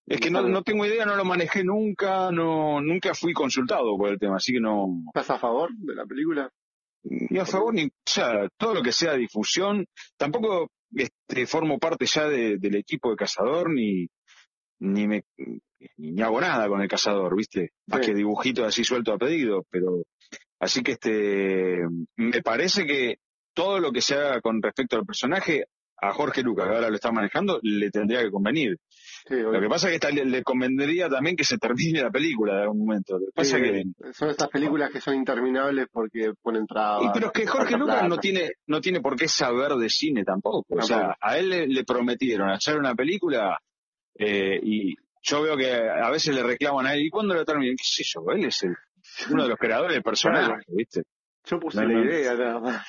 Es 0.07 0.21
que 0.21 0.31
no, 0.31 0.47
no 0.47 0.63
tengo 0.63 0.85
idea, 0.85 1.07
no 1.07 1.17
lo 1.17 1.25
manejé 1.25 1.65
nunca, 1.65 2.31
no 2.33 2.83
nunca 2.83 3.15
fui 3.15 3.33
consultado 3.33 3.97
por 3.97 4.11
el 4.11 4.19
tema, 4.19 4.37
así 4.37 4.53
que 4.53 4.61
no... 4.61 4.89
¿Estás 5.07 5.31
a 5.31 5.39
favor 5.39 5.71
de 5.75 5.95
la 5.95 6.05
película? 6.05 6.53
Ni 7.03 7.39
a 7.39 7.47
favor 7.47 7.75
ni, 7.75 7.85
o 7.85 7.91
sea, 8.05 8.49
todo 8.57 8.75
lo 8.75 8.83
que 8.83 8.93
sea 8.93 9.15
difusión, 9.15 9.87
tampoco 10.17 10.71
este, 10.95 11.47
formo 11.47 11.79
parte 11.79 12.07
ya 12.07 12.29
del 12.29 12.75
equipo 12.77 13.11
de 13.11 13.17
cazador 13.17 13.71
ni, 13.71 14.09
ni 14.81 15.07
me, 15.07 15.25
ni 15.97 16.23
hago 16.23 16.41
nada 16.41 16.69
con 16.69 16.81
el 16.81 16.89
cazador, 16.89 17.37
viste, 17.37 17.73
más 17.87 18.05
que 18.05 18.15
dibujitos 18.15 18.67
así 18.67 18.85
suelto 18.85 19.13
a 19.13 19.19
pedido, 19.19 19.65
pero 19.71 20.03
así 20.61 20.83
que 20.83 20.93
este, 20.93 21.79
me 22.17 22.43
parece 22.43 22.87
que 22.87 23.17
todo 23.55 23.81
lo 23.81 23.93
que 23.93 24.01
se 24.01 24.15
haga 24.15 24.41
con 24.41 24.63
respecto 24.63 24.97
al 24.97 25.07
personaje, 25.07 25.65
a 26.01 26.13
Jorge 26.13 26.43
Lucas, 26.43 26.67
que 26.67 26.75
ahora 26.75 26.91
lo 26.91 26.95
está 26.95 27.11
manejando, 27.13 27.59
le 27.63 27.91
tendría 27.91 28.23
que 28.23 28.31
convenir 28.31 28.79
lo 29.31 29.61
que 29.61 29.69
pasa 29.69 29.91
es 29.91 30.01
que 30.01 30.13
le, 30.13 30.43
convendría 30.43 31.09
también 31.09 31.37
que 31.37 31.45
se 31.45 31.59
termine 31.59 32.03
la 32.03 32.11
película 32.11 32.55
en 32.55 32.61
algún 32.61 32.87
momento. 32.87 33.19
pasa 33.35 33.59
que... 33.59 33.85
Son 34.13 34.31
estas 34.31 34.49
películas 34.49 34.91
que 34.91 35.01
son 35.01 35.15
interminables 35.15 35.87
porque 35.93 36.33
ponen 36.41 36.67
trabas. 36.67 37.05
Y 37.05 37.11
pero 37.13 37.27
es 37.27 37.33
que 37.33 37.47
Jorge 37.47 37.77
Lucas 37.77 38.09
no 38.09 38.19
tiene, 38.19 38.53
no 38.67 38.81
tiene 38.81 39.01
por 39.01 39.17
qué 39.17 39.29
saber 39.29 39.73
de 39.73 39.89
cine 39.91 40.25
tampoco. 40.25 40.77
O 40.77 40.83
sea, 40.83 41.17
a 41.21 41.39
él 41.39 41.69
le, 41.69 41.85
prometieron 41.85 42.51
hacer 42.51 42.79
una 42.79 42.95
película 42.95 43.59
Eh, 44.21 44.59
y 44.63 44.97
yo 45.23 45.43
veo 45.43 45.57
que 45.57 45.73
a 45.73 46.11
veces 46.11 46.35
le 46.35 46.43
reclaman 46.43 46.87
a 46.87 46.95
él, 46.95 47.03
¿y 47.03 47.11
cuándo 47.11 47.35
lo 47.35 47.45
termina? 47.45 47.73
¿Qué 47.77 47.85
sé 47.85 48.03
yo? 48.05 48.25
Él 48.33 48.47
es 48.47 48.63
el, 48.65 48.75
uno 49.31 49.45
de 49.45 49.49
los 49.51 49.59
creadores 49.59 50.03
personaje, 50.03 50.65
¿viste? 50.69 51.03
Yo 51.45 51.61
puse 51.61 51.81
No, 51.81 51.89
la 51.89 52.01
idea 52.05 52.35
nada 52.35 52.59
más. 52.59 52.87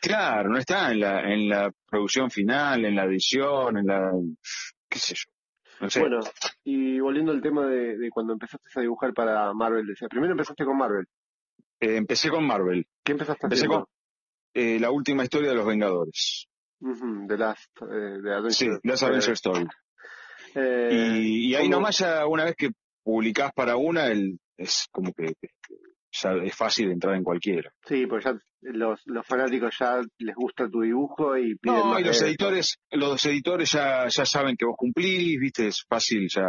Claro, 0.00 0.50
no 0.50 0.58
está 0.58 0.90
en 0.92 1.00
la, 1.00 1.20
en 1.32 1.48
la 1.48 1.72
producción 1.86 2.30
final, 2.30 2.84
en 2.84 2.94
la 2.96 3.04
edición, 3.04 3.78
en 3.78 3.86
la... 3.86 4.12
qué 4.88 4.98
sé 4.98 5.14
yo. 5.14 5.24
No 5.80 5.90
sé. 5.90 6.00
Bueno, 6.00 6.20
y 6.62 7.00
volviendo 7.00 7.32
al 7.32 7.42
tema 7.42 7.66
de, 7.66 7.96
de 7.98 8.10
cuando 8.10 8.32
empezaste 8.32 8.68
a 8.76 8.80
dibujar 8.80 9.12
para 9.12 9.52
Marvel, 9.52 9.86
decía, 9.86 10.08
primero 10.08 10.32
empezaste 10.32 10.64
con 10.64 10.76
Marvel. 10.78 11.06
Eh, 11.80 11.96
empecé 11.96 12.30
con 12.30 12.46
Marvel. 12.46 12.86
¿Qué 13.02 13.12
empezaste 13.12 13.46
Empecé 13.46 13.64
haciendo? 13.66 13.86
con 13.86 13.88
eh, 14.54 14.78
la 14.78 14.90
última 14.90 15.24
historia 15.24 15.50
de 15.50 15.56
los 15.56 15.66
Vengadores. 15.66 16.46
Ujú, 16.80 17.26
The 17.26 17.36
Last, 17.38 17.70
eh, 17.82 17.94
de 18.22 18.30
Adventure. 18.34 18.52
Sí, 18.52 18.66
Last 18.84 19.02
Adventure 19.02 19.32
Story. 19.32 19.66
Eh, 20.54 21.18
Y, 21.22 21.50
y 21.50 21.54
ahí 21.56 21.68
nomás 21.68 21.98
ya 21.98 22.26
una 22.26 22.44
vez 22.44 22.54
que 22.56 22.70
publicás 23.02 23.52
para 23.52 23.76
una, 23.76 24.06
el, 24.06 24.38
es 24.56 24.86
como 24.92 25.12
que 25.12 25.34
que 25.40 25.48
ya 26.22 26.30
es 26.44 26.54
fácil 26.56 26.90
entrar 26.90 27.14
en 27.14 27.22
cualquiera. 27.24 27.70
Sí, 27.86 28.06
pues 28.06 28.24
ya 28.24 28.34
los, 28.62 29.00
los 29.06 29.26
fanáticos 29.26 29.74
ya 29.78 30.00
les 30.18 30.34
gusta 30.34 30.68
tu 30.68 30.80
dibujo 30.80 31.36
y 31.36 31.54
piden 31.56 31.76
No, 31.78 31.98
y 32.00 32.04
los 32.04 32.18
de 32.20 32.26
editores, 32.28 32.78
los 32.90 33.24
editores 33.26 33.72
ya, 33.72 34.06
ya 34.08 34.24
saben 34.24 34.56
que 34.56 34.64
vos 34.64 34.76
cumplís, 34.76 35.38
viste, 35.40 35.66
es 35.68 35.84
fácil 35.88 36.26
ya. 36.34 36.48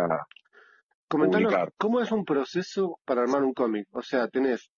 Comentanos, 1.08 1.52
publicar. 1.52 1.74
¿cómo 1.78 2.02
es 2.02 2.12
un 2.12 2.26
proceso 2.26 3.00
para 3.06 3.22
armar 3.22 3.44
un 3.44 3.54
cómic? 3.54 3.88
O 3.92 4.02
sea, 4.02 4.28
tenés 4.28 4.70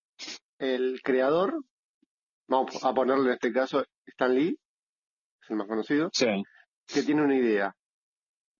el 0.59 0.99
creador, 1.03 1.61
vamos 2.47 2.83
a 2.83 2.93
ponerle 2.93 3.27
en 3.27 3.33
este 3.33 3.53
caso 3.53 3.85
Stan 4.05 4.33
Lee, 4.33 4.57
es 5.41 5.49
el 5.49 5.55
más 5.57 5.67
conocido, 5.67 6.09
Sí. 6.13 6.25
que 6.87 7.03
tiene 7.03 7.21
una 7.23 7.35
idea. 7.35 7.73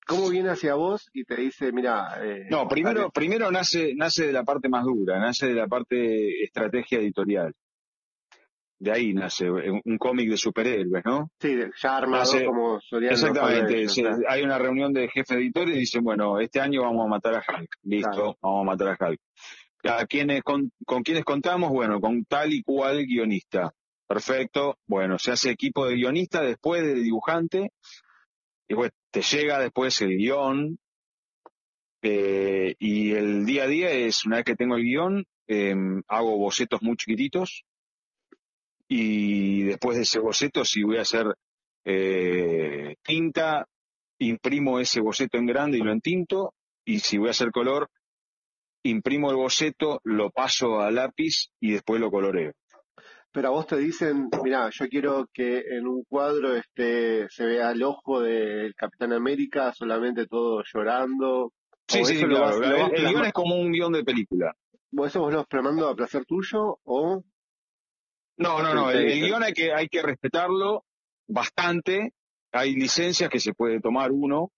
¿Cómo 0.07 0.29
viene 0.29 0.49
hacia 0.49 0.75
vos 0.75 1.09
y 1.13 1.23
te 1.25 1.35
dice, 1.35 1.71
mira... 1.71 2.17
Eh, 2.23 2.47
No, 2.49 2.67
primero, 2.67 2.99
dale? 3.01 3.11
primero 3.13 3.51
nace, 3.51 3.93
nace 3.95 4.25
de 4.27 4.33
la 4.33 4.43
parte 4.43 4.69
más 4.69 4.85
dura, 4.85 5.19
nace 5.19 5.47
de 5.47 5.53
la 5.53 5.67
parte 5.67 6.43
estrategia 6.43 6.99
editorial. 6.99 7.53
De 8.79 8.91
ahí 8.91 9.11
nace 9.13 9.49
un 9.49 9.81
un 9.83 9.97
cómic 9.97 10.29
de 10.29 10.37
superhéroes, 10.37 11.03
¿no? 11.03 11.31
Sí, 11.41 11.57
ya 11.81 11.97
armado 11.97 12.23
nace- 12.23 12.45
como 12.45 12.79
solían 12.79 13.11
los 13.13 13.23
Exactamente, 13.23 13.89
se- 13.89 14.03
hay 14.29 14.43
una 14.43 14.59
reunión 14.59 14.93
de 14.93 15.07
jefes 15.09 15.35
de 15.35 15.43
editores 15.43 15.75
y 15.75 15.79
dicen, 15.79 16.03
bueno, 16.03 16.39
este 16.39 16.59
año 16.61 16.83
vamos 16.83 17.05
a 17.05 17.09
matar 17.09 17.33
a 17.35 17.43
Hulk, 17.47 17.69
listo, 17.83 18.11
Claro. 18.11 18.37
vamos 18.41 18.61
a 18.61 18.65
matar 18.65 18.87
a 18.99 19.09
Hulk. 19.09 19.19
¿A 19.83 20.05
quiénes 20.05 20.43
con, 20.43 20.71
¿Con 20.85 21.01
quiénes 21.01 21.23
contamos? 21.25 21.71
Bueno, 21.71 21.99
con 21.99 22.23
tal 22.25 22.53
y 22.53 22.61
cual 22.61 23.03
guionista. 23.05 23.73
Perfecto, 24.07 24.77
bueno, 24.85 25.17
se 25.17 25.31
hace 25.31 25.49
equipo 25.49 25.85
de 25.87 25.95
guionista 25.95 26.41
después 26.41 26.81
de 26.83 26.93
dibujante, 26.95 27.71
y 28.67 28.75
pues 28.75 28.91
te 29.12 29.21
llega 29.21 29.59
después 29.59 30.01
el 30.01 30.17
guion, 30.17 30.77
eh, 32.01 32.75
y 32.79 33.12
el 33.13 33.45
día 33.45 33.63
a 33.63 33.67
día 33.67 33.91
es, 33.91 34.25
una 34.25 34.38
vez 34.38 34.45
que 34.45 34.55
tengo 34.55 34.75
el 34.75 34.83
guion, 34.83 35.25
eh, 35.47 35.75
hago 36.07 36.38
bocetos 36.38 36.81
muy 36.81 36.95
chiquititos, 36.95 37.63
y 38.88 39.63
después 39.63 39.97
de 39.97 40.03
ese 40.03 40.19
boceto, 40.19 40.63
si 40.63 40.83
voy 40.83 40.97
a 40.97 41.01
hacer 41.01 41.25
eh, 41.86 42.95
tinta, 43.03 43.67
imprimo 44.19 44.79
ese 44.79 45.01
boceto 45.01 45.38
en 45.38 45.45
grande 45.45 45.77
y 45.77 45.81
lo 45.81 45.91
entinto, 45.91 46.53
y 46.86 47.00
si 47.00 47.17
voy 47.17 47.27
a 47.27 47.31
hacer 47.31 47.51
color, 47.51 47.89
imprimo 48.83 49.29
el 49.29 49.36
boceto, 49.36 50.00
lo 50.03 50.29
paso 50.31 50.79
a 50.79 50.91
lápiz 50.91 51.50
y 51.59 51.71
después 51.71 52.00
lo 52.00 52.09
coloreo. 52.09 52.53
Pero 53.38 53.50
a 53.50 53.51
vos 53.51 53.67
te 53.67 53.77
dicen, 53.77 54.29
mira, 54.44 54.67
yo 54.72 54.88
quiero 54.88 55.27
que 55.32 55.60
en 55.60 55.86
un 55.88 56.03
cuadro 56.10 56.56
este 56.56 57.27
se 57.29 57.46
vea 57.46 57.70
el 57.70 57.84
ojo 57.84 58.20
del 58.20 58.74
Capitán 58.74 59.13
América, 59.13 59.72
solamente 59.74 60.25
todo 60.25 60.63
llorando. 60.74 61.53
Sí, 61.88 62.03
sí, 62.03 62.20
lo 62.22 62.29
claro. 62.29 62.46
vas- 62.46 62.58
lo 62.58 62.65
el, 62.65 62.82
vas 62.82 62.91
el 62.94 63.08
guion 63.10 63.25
es 63.25 63.34
como 63.34 63.56
un 63.62 63.72
guion 63.72 63.94
de 63.94 64.03
película. 64.03 64.56
¿O 64.98 65.06
eso 65.06 65.20
vos 65.20 65.32
lo 65.32 65.38
vas 65.38 65.48
plasmando 65.48 65.88
a 65.88 65.96
placer 65.96 66.25
tuyo 66.25 66.79
o 66.84 67.24
No, 68.38 68.63
no, 68.63 68.74
no. 68.74 68.89
El, 68.89 69.06
el 69.08 69.20
guion 69.22 69.44
hay 69.44 69.53
que, 69.53 69.72
hay 69.72 69.88
que 69.88 70.01
respetarlo 70.01 70.84
bastante. 71.27 72.13
Hay 72.53 72.74
licencias 72.74 73.29
que 73.29 73.39
se 73.39 73.53
puede 73.53 73.79
tomar 73.82 74.12
uno, 74.12 74.50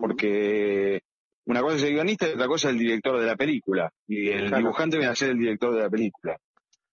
porque 0.00 1.00
una 1.44 1.60
cosa 1.60 1.76
es 1.76 1.82
el 1.82 1.92
guionista 1.92 2.26
y 2.28 2.32
otra 2.32 2.46
cosa 2.46 2.68
es 2.68 2.72
el 2.76 2.78
director 2.80 3.20
de 3.20 3.26
la 3.26 3.36
película. 3.36 3.90
Y 4.06 4.30
el 4.30 4.46
Claro. 4.46 4.56
dibujante 4.58 4.96
viene 4.96 5.12
a 5.12 5.16
ser 5.16 5.32
el 5.32 5.38
director 5.38 5.74
de 5.74 5.80
la 5.82 5.90
película. 5.90 6.38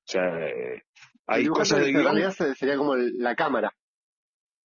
O 0.08 0.12
sea, 0.12 0.48
eh, 0.48 0.84
hay 1.26 1.48
cosas 1.48 1.80
de 1.80 1.90
en 1.90 1.98
guion. 1.98 2.32
sería 2.56 2.78
como 2.78 2.94
el- 2.96 3.18
la 3.18 3.36
cámara. 3.36 3.74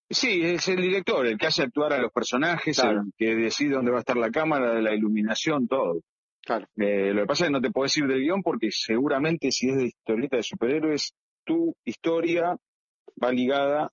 Sí, 0.09 0.43
es 0.43 0.69
el 0.69 0.77
director, 0.83 1.27
el 1.27 1.39
que 1.39 1.47
hace 1.47 1.63
actuar 1.63 1.95
a 1.95 1.99
los 2.01 2.13
personajes, 2.13 2.79
Claro. 2.81 3.01
el 3.01 3.13
que 3.17 3.35
decide 3.35 3.75
dónde 3.75 3.91
va 3.91 3.97
a 3.97 4.01
estar 4.01 4.17
la 4.17 4.31
cámara, 4.31 4.81
la 4.81 4.95
iluminación, 4.95 5.67
todo. 5.67 6.01
Claro. 6.45 6.67
Eh, 6.77 7.13
lo 7.15 7.23
que 7.23 7.27
pasa 7.27 7.45
es 7.45 7.49
que 7.49 7.53
no 7.53 7.61
te 7.61 7.71
podés 7.71 7.97
ir 7.97 8.07
del 8.07 8.21
guion 8.21 8.43
porque 8.43 8.69
seguramente 8.71 9.51
si 9.51 9.71
es 9.71 9.77
de 9.77 9.87
historieta 9.87 10.37
de 10.37 10.43
superhéroes, 10.43 11.15
tu 11.45 11.75
historia 11.85 12.57
va 13.23 13.33
ligada 13.33 13.91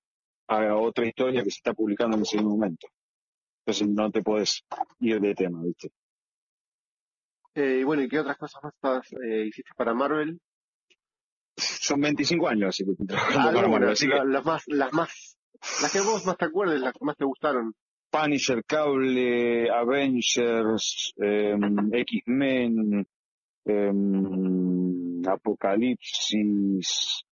a 0.48 0.76
otra 0.76 1.06
historia 1.08 1.44
que 1.44 1.52
se 1.52 1.58
está 1.58 1.74
publicando 1.74 2.18
en 2.18 2.24
ese 2.24 2.42
momento. 2.42 2.88
Entonces 3.66 3.88
no 3.88 4.12
te 4.12 4.22
podés 4.22 4.64
ir 5.00 5.20
de 5.22 5.36
tema, 5.36 5.62
¿viste? 5.64 5.90
Eh, 7.56 7.80
y 7.82 7.84
bueno, 7.84 8.04
¿y 8.04 8.10
qué 8.10 8.20
otras 8.20 8.38
cosas 8.38 8.62
más 8.64 8.74
estás, 8.74 9.14
eh, 9.24 9.46
hiciste 9.48 9.72
para 9.76 9.94
Marvel? 9.94 10.40
Son 11.60 12.00
25 12.00 12.48
años 12.48 12.70
así 12.70 12.86
que 12.86 13.06
trabajando 13.06 13.70
Marvel, 13.70 13.90
así 13.90 14.08
que 14.08 14.16
las 14.26 14.46
más, 14.46 14.64
las 14.68 14.94
más, 14.94 15.38
las 15.82 15.92
que 15.92 16.02
vos 16.02 16.26
más 16.26 16.38
te 16.38 16.46
acuerdes, 16.46 16.80
las 16.80 16.94
que 16.94 17.06
más 17.06 17.18
te 17.18 17.26
gustaron. 17.26 17.74
Punisher, 18.12 18.64
Cable, 18.66 19.70
Avengers, 19.70 21.14
em, 21.18 21.94
X-Men, 21.94 23.06
em, 23.66 25.22
Apocalipsis. 25.28 27.24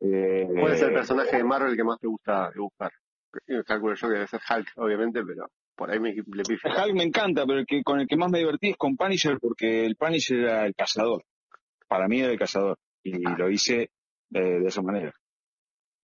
eh, 0.00 0.48
¿Cuál 0.60 0.72
es 0.72 0.82
el 0.82 0.92
personaje 0.92 1.36
de 1.36 1.44
Marvel 1.44 1.76
que 1.76 1.84
más 1.84 2.00
te 2.00 2.08
gusta 2.08 2.50
dibujar? 2.52 2.90
Eh, 3.46 3.62
Calculo 3.64 3.94
yo 3.94 4.08
que 4.08 4.14
debe 4.14 4.26
ser 4.26 4.40
Hulk, 4.48 4.72
obviamente, 4.76 5.22
pero 5.24 5.48
por 5.76 5.90
ahí 5.90 5.98
me 6.00 6.12
le 6.14 6.42
pifio. 6.42 6.70
Hulk 6.70 6.94
me 6.94 7.04
encanta, 7.04 7.44
pero 7.46 7.60
el 7.60 7.66
que 7.66 7.82
con 7.82 8.00
el 8.00 8.06
que 8.06 8.16
más 8.16 8.30
me 8.30 8.38
divertí 8.38 8.70
es 8.70 8.76
con 8.76 8.96
Punisher 8.96 9.38
porque 9.40 9.84
el 9.84 9.96
Punisher 9.96 10.38
era 10.38 10.66
el 10.66 10.74
cazador. 10.74 11.24
Para 11.88 12.08
mí 12.08 12.20
era 12.20 12.32
el 12.32 12.38
cazador. 12.38 12.78
Y 13.04 13.18
lo 13.36 13.50
hice 13.50 13.90
eh, 14.32 14.40
de 14.40 14.66
esa 14.66 14.82
manera. 14.82 15.12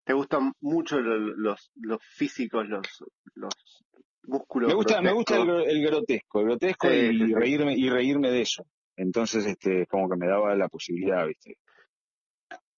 ¿Te 0.04 0.12
gustan 0.12 0.52
mucho 0.61 0.99
lo- 1.00 1.19
los, 1.19 1.71
los 1.76 2.02
físicos, 2.02 2.69
los, 2.69 2.87
los 3.35 3.85
músculos? 4.25 4.69
Me 4.69 4.75
gusta, 4.75 5.00
me 5.00 5.12
gusta 5.12 5.37
el, 5.37 5.83
grotesco, 5.83 6.40
el 6.40 6.47
grotesco 6.47 6.88
Sí, 6.88 6.97
y 6.97 7.19
sí, 7.19 7.35
reírme, 7.35 7.75
y 7.76 7.88
reírme 7.88 8.30
de 8.30 8.42
eso. 8.42 8.64
Entonces, 8.97 9.47
este, 9.47 9.87
como 9.87 10.09
que 10.11 10.16
me 10.16 10.26
daba 10.26 10.54
la 10.57 10.69
posibilidad, 10.69 11.26
viste, 11.26 11.57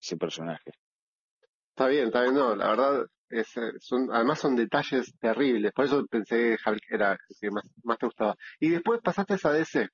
ese 0.00 0.17
personaje. 0.17 0.71
Está 1.71 1.88
bien, 1.88 2.07
está 2.09 2.23
bien, 2.23 2.35
no, 2.35 2.55
la 2.55 2.69
verdad, 2.71 3.07
es, 3.31 3.49
son, 3.81 4.09
además 4.12 4.38
son 4.38 4.55
detalles 4.55 5.14
terribles, 5.19 5.73
por 5.73 5.87
eso 5.87 6.07
pensé 6.07 6.37
que 6.37 6.71
Hulk 6.71 6.83
era 6.91 7.12
el 7.12 7.19
que 7.41 7.50
más, 7.50 7.64
más 7.83 7.99
te 7.99 8.07
gustaba. 8.07 8.37
Y 8.61 8.69
después 8.69 9.00
pasaste 9.02 9.37
a 9.43 9.52
DC. 9.52 9.88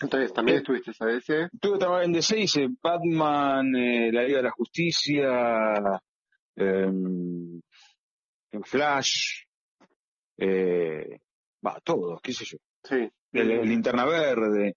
Entonces, 0.00 0.32
también 0.32 0.58
Sí. 0.58 0.62
estuviste 0.62 1.04
a 1.04 1.06
DC. 1.06 1.48
Estuve 1.52 1.78
trabajando 1.78 2.06
en 2.06 2.12
DC, 2.12 2.38
hice 2.40 2.68
Batman, 2.82 3.74
eh, 3.76 4.10
la 4.12 4.22
Liga 4.22 4.38
de 4.38 4.42
la 4.44 4.50
Justicia, 4.50 6.00
em, 6.56 7.60
en 8.52 8.62
Flash, 8.64 9.44
eh, 10.38 11.18
va, 11.64 11.78
todos, 11.84 12.20
qué 12.22 12.32
sé 12.32 12.44
yo. 12.44 12.58
Sí. 12.84 13.08
El, 13.32 13.50
el 13.50 13.68
Linterna 13.68 14.04
Verde. 14.06 14.74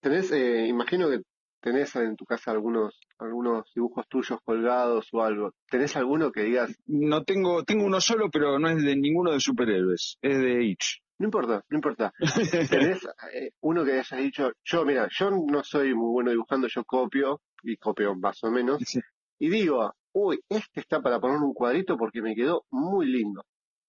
Tenés, 0.00 0.30
eh, 0.32 0.66
imagino 0.68 1.10
que 1.10 1.20
tenés 1.60 1.94
en 1.96 2.14
tu 2.14 2.24
casa 2.24 2.52
algunos, 2.52 3.00
algunos 3.18 3.64
dibujos 3.74 4.06
tuyos 4.08 4.38
colgados 4.44 5.08
o 5.12 5.22
algo. 5.22 5.52
¿Tenés 5.68 5.96
alguno 5.96 6.30
que 6.30 6.42
digas, 6.42 6.72
No 6.86 7.24
tengo, 7.24 7.64
tengo 7.64 7.84
uno 7.84 8.00
solo, 8.00 8.30
pero 8.30 8.58
no 8.58 8.68
es 8.68 8.82
de 8.84 8.94
ninguno 8.96 9.32
de 9.32 9.40
superhéroes, 9.40 10.18
es 10.22 10.38
de 10.38 10.64
Itch. 10.64 11.02
No 11.18 11.24
importa, 11.26 11.64
no 11.68 11.76
importa? 11.76 12.12
¿Tenés 12.70 13.04
eh, 13.34 13.50
uno 13.60 13.84
que 13.84 13.92
hayas 13.92 14.10
dicho, 14.18 14.52
yo, 14.64 14.84
mira, 14.84 15.08
yo 15.10 15.30
no 15.30 15.62
soy 15.64 15.94
muy 15.94 16.10
bueno 16.12 16.30
dibujando, 16.30 16.68
yo 16.68 16.84
copio, 16.84 17.40
y 17.62 17.76
copio 17.76 18.14
más 18.14 18.42
o 18.44 18.50
menos, 18.50 18.78
Sí. 18.86 19.00
y 19.40 19.48
digo, 19.48 19.92
uy, 20.12 20.40
este 20.48 20.80
está 20.80 21.00
para 21.00 21.18
poner 21.20 21.38
un 21.38 21.52
cuadrito 21.54 21.96
porque 21.96 22.22
me 22.22 22.34
quedó 22.34 22.64
muy 22.70 23.06
lindo. 23.06 23.44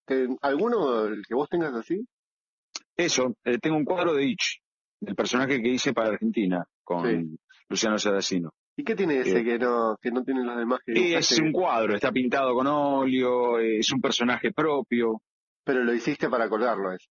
¿Te- 0.06 0.28
¿Alguno 0.42 1.06
el 1.06 1.22
que 1.28 1.36
vos 1.36 1.48
tengas 1.50 1.74
así? 1.76 2.04
Eso, 2.98 3.34
eh, 3.46 3.58
tengo 3.60 3.78
un 3.78 3.86
cuadro 3.86 4.14
de 4.14 4.26
Itch, 4.26 4.60
del 5.00 5.16
personaje 5.16 5.62
que 5.62 5.70
hice 5.70 5.94
para 5.94 6.10
Argentina, 6.10 6.66
con 6.84 7.06
Sí. 7.06 7.38
Luciano 7.70 7.98
Saracino. 7.98 8.52
¿Y 8.76 8.84
qué 8.84 8.96
tiene 8.96 9.20
ese 9.20 9.40
Eh, 9.40 9.44
que 9.44 9.60
no, 9.60 9.98
que 10.02 10.10
no 10.12 10.24
tienen 10.24 10.46
los 10.46 10.58
demás 10.58 10.80
que 10.86 10.94
Y 11.00 11.14
es 11.14 11.38
un 11.40 11.52
cuadro, 11.52 11.96
está 11.96 12.12
pintado 12.12 12.54
con 12.56 12.66
óleo, 12.68 13.60
es 13.60 13.92
un 13.92 14.02
personaje 14.02 14.52
propio. 14.52 15.22
Pero 15.64 15.84
lo 15.84 15.94
hiciste 15.94 16.30
para 16.30 16.50
colgarlo 16.50 16.92
ese. 16.94 17.08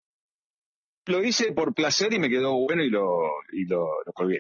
Lo 1.09 1.25
hice 1.25 1.53
por 1.53 1.75
placer 1.75 2.13
y 2.13 2.19
me 2.19 2.29
quedó 2.29 2.55
bueno 2.55 2.83
y 2.83 2.91
lo, 2.91 3.07
y 3.53 3.65
lo, 3.67 3.87
lo 4.05 4.13
colgué. 4.15 4.39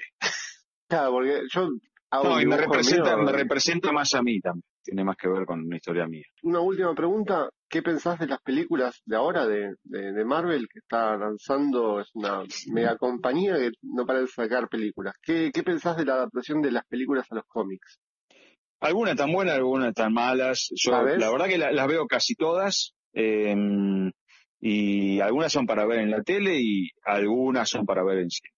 Claro, 0.89 1.13
porque 1.13 1.41
yo 1.53 1.69
hago 2.11 2.25
No, 2.29 2.41
y 2.41 2.47
me 2.47 2.57
representa, 2.57 3.17
mío. 3.17 3.25
me 3.27 3.33
representa 3.33 3.93
más 3.93 4.15
a 4.15 4.23
mí 4.23 4.41
también. 4.41 4.63
Tiene 4.83 5.05
más 5.05 5.17
que 5.17 5.29
ver 5.29 5.45
con 5.45 5.61
una 5.61 5.77
historia 5.77 6.07
mía. 6.07 6.25
Una 6.43 6.61
última 6.61 6.95
pregunta, 6.95 7.51
¿qué 7.69 7.83
pensás 7.83 8.19
de 8.19 8.27
las 8.27 8.41
películas 8.41 9.03
de 9.05 9.17
ahora 9.17 9.47
de, 9.47 9.75
de, 9.85 10.13
de 10.13 10.25
Marvel 10.25 10.67
que 10.73 10.79
está 10.79 11.15
lanzando? 11.19 12.01
Es 12.01 12.09
una 12.15 12.43
mega 12.73 12.97
compañía 12.97 13.57
que 13.59 13.71
no 13.83 14.07
para 14.07 14.21
de 14.21 14.29
sacar 14.29 14.69
películas. 14.69 15.15
¿Qué, 15.23 15.51
¿Qué 15.53 15.63
pensás 15.63 15.97
de 15.99 16.07
la 16.07 16.15
adaptación 16.15 16.63
de 16.63 16.71
las 16.73 16.87
películas 16.87 17.27
a 17.31 17.35
los 17.35 17.45
cómics? 17.49 17.99
Algunas 18.81 19.17
tan 19.17 19.33
buenas, 19.33 19.57
algunas 19.57 19.93
tan 19.95 20.13
malas. 20.15 20.69
Yo, 20.75 20.93
¿Sabes? 20.93 21.19
la 21.19 21.31
verdad 21.31 21.49
que 21.49 21.59
la- 21.59 21.73
las 21.73 21.87
veo 21.89 22.07
casi 22.07 22.35
todas. 22.35 22.95
eh, 23.13 23.55
y 24.61 25.21
algunas 25.21 25.53
son 25.53 25.67
para 25.67 25.87
ver 25.87 26.01
en 26.01 26.11
la 26.11 26.23
tele 26.23 26.59
y 26.61 26.89
algunas 27.05 27.69
son 27.69 27.87
para 27.87 28.03
ver 28.05 28.19
en 28.19 28.31
cine. 28.31 28.51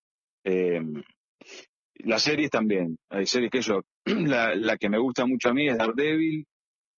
Eh, 0.44 0.80
las 2.04 2.22
series 2.22 2.50
también. 2.50 2.96
Hay 3.10 3.26
series 3.26 3.50
que 3.50 3.60
yo, 3.60 3.82
la, 4.06 4.54
la 4.54 4.76
que 4.76 4.88
me 4.88 4.98
gusta 4.98 5.26
mucho 5.26 5.50
a 5.50 5.54
mí 5.54 5.68
es 5.68 5.76
Daredevil 5.76 6.46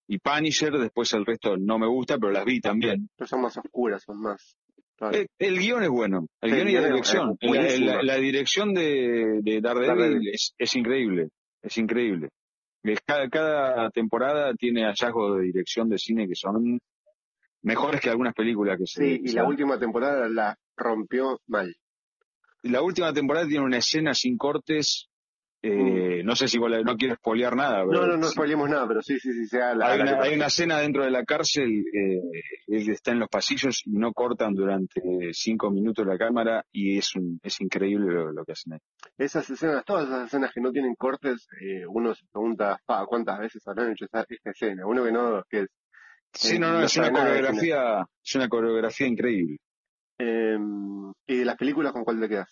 y 0.07 0.17
Punisher. 0.19 0.71
Después 0.77 1.11
el 1.13 1.25
resto 1.25 1.57
no 1.57 1.77
me 1.77 1.87
gusta, 1.87 2.17
pero 2.17 2.31
las 2.31 2.45
vi 2.45 2.59
también. 2.61 3.09
Pero 3.17 3.27
son 3.27 3.41
más 3.41 3.57
oscuras, 3.57 4.03
son 4.03 4.21
más... 4.21 4.55
claro. 4.95 5.17
Eh, 5.17 5.27
el 5.39 5.59
guion 5.59 5.83
es 5.83 5.89
bueno. 5.89 6.25
El 6.41 6.51
Sí, 6.51 6.55
guion 6.55 6.69
y 6.69 6.75
el 6.75 6.81
la 6.81 6.87
dirección. 6.87 7.37
La, 7.41 7.49
buenísimo. 7.49 7.85
la- 7.87 8.03
la 8.03 8.15
dirección 8.17 8.73
de, 8.73 9.39
de 9.41 9.61
Daredevil, 9.61 9.87
Daredevil. 9.97 10.29
Es, 10.29 10.53
es 10.57 10.75
increíble. 10.75 11.27
Es 11.61 11.77
increíble. 11.77 12.29
Es 12.83 12.99
Cada, 13.05 13.29
cada 13.29 13.89
temporada 13.91 14.53
tiene 14.55 14.83
hallazgos 14.85 15.37
de 15.37 15.43
dirección 15.43 15.89
de 15.89 15.97
cine 15.97 16.27
que 16.27 16.35
son 16.35 16.79
mejores 17.63 17.99
que 18.01 18.09
algunas 18.09 18.33
películas 18.33 18.77
que 18.77 18.85
se. 18.85 19.03
Sí, 19.03 19.21
y 19.25 19.31
la 19.33 19.45
última 19.45 19.79
temporada 19.79 20.27
la 20.29 20.57
rompió 20.77 21.39
mal. 21.47 21.73
La 22.63 22.81
última 22.81 23.11
temporada 23.13 23.45
tiene 23.47 23.65
una 23.65 23.77
escena 23.77 24.13
sin 24.13 24.37
cortes. 24.37 25.09
eh, 25.65 26.21
No 26.25 26.35
sé 26.35 26.49
si 26.49 26.57
vos 26.57 26.69
la- 26.69 26.81
no 26.81 26.97
quiero 26.97 27.15
spoilear 27.15 27.55
nada. 27.55 27.85
pero 27.87 27.87
Mm. 27.87 27.93
No, 27.93 28.07
no, 28.07 28.17
no 28.17 28.27
sí. 28.27 28.33
spoilemos 28.33 28.69
nada, 28.69 28.85
pero 28.85 29.01
sí, 29.01 29.17
sí, 29.17 29.31
sí, 29.31 29.45
sea 29.47 29.73
la, 29.73 29.91
hay, 29.91 29.97
la 29.99 30.03
una, 30.03 30.21
hay 30.23 30.33
una 30.35 30.45
escena 30.47 30.79
dentro 30.79 31.05
de 31.05 31.11
la 31.11 31.23
cárcel, 31.23 31.85
eh, 31.93 32.19
él 32.67 32.89
está 32.89 33.11
en 33.11 33.19
los 33.19 33.29
pasillos 33.29 33.81
y 33.85 33.91
no 33.91 34.11
cortan 34.11 34.53
durante 34.55 35.01
cinco 35.31 35.71
minutos 35.71 36.05
la 36.05 36.17
cámara 36.17 36.65
y 36.73 36.97
es 36.97 37.15
un, 37.15 37.39
es 37.41 37.61
increíble 37.61 38.11
lo, 38.13 38.33
lo 38.33 38.43
que 38.43 38.51
hacen 38.51 38.73
ahí. 38.73 38.79
Esas 39.17 39.49
escenas, 39.49 39.85
todas 39.85 40.07
esas 40.09 40.27
escenas 40.27 40.51
que 40.53 40.59
no 40.59 40.71
tienen 40.73 40.95
cortes, 40.95 41.47
eh, 41.61 41.85
uno 41.87 42.13
se 42.13 42.25
pregunta, 42.29 42.77
"Pa, 42.85 43.05
¿cuántas 43.05 43.39
veces 43.39 43.65
habrán 43.65 43.91
hecho 43.93 44.03
esa, 44.03 44.25
esta 44.27 44.51
escena? 44.51 44.85
Uno 44.85 45.05
que 45.05 45.11
no, 45.13 45.43
que 45.49 45.59
es, 45.61 45.67
Sí, 46.33 46.55
Eh, 46.55 46.59
no, 46.59 46.71
no, 46.71 46.79
no 46.79 46.85
es 46.85 46.97
una 46.97 47.11
coreografía, 47.11 48.05
es 48.23 48.35
una 48.35 48.49
coreografía 48.49 49.07
increíble. 49.07 49.57
eh, 50.19 50.57
y 51.27 51.37
de 51.37 51.45
las 51.45 51.55
películas, 51.57 51.91
¿con 51.93 52.03
cuál 52.03 52.19
te 52.19 52.29
quedas? 52.29 52.49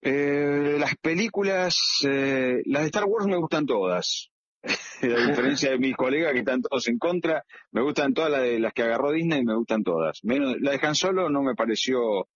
Eh, 0.00 0.76
las 0.78 0.94
películas, 0.96 1.76
eh, 2.08 2.62
las 2.66 2.82
de 2.82 2.86
Star 2.86 3.04
Wars 3.04 3.26
me 3.26 3.36
gustan 3.36 3.66
todas. 3.66 4.30
A 5.02 5.26
diferencia 5.28 5.70
de 5.70 5.78
mis 5.78 5.94
colegas 5.96 6.32
que 6.32 6.40
están 6.40 6.60
todos 6.62 6.88
en 6.88 6.98
contra, 6.98 7.44
me 7.72 7.82
gustan 7.82 8.12
todas 8.14 8.30
las, 8.30 8.42
de, 8.42 8.58
las 8.58 8.72
que 8.72 8.82
agarró 8.82 9.12
Disney, 9.12 9.44
me 9.44 9.54
gustan 9.56 9.82
todas. 9.82 10.18
Menos, 10.24 10.56
la 10.60 10.72
de 10.72 10.80
Han 10.82 10.94
Solo 10.94 11.28
no 11.28 11.42
me 11.42 11.54
pareció 11.54 12.26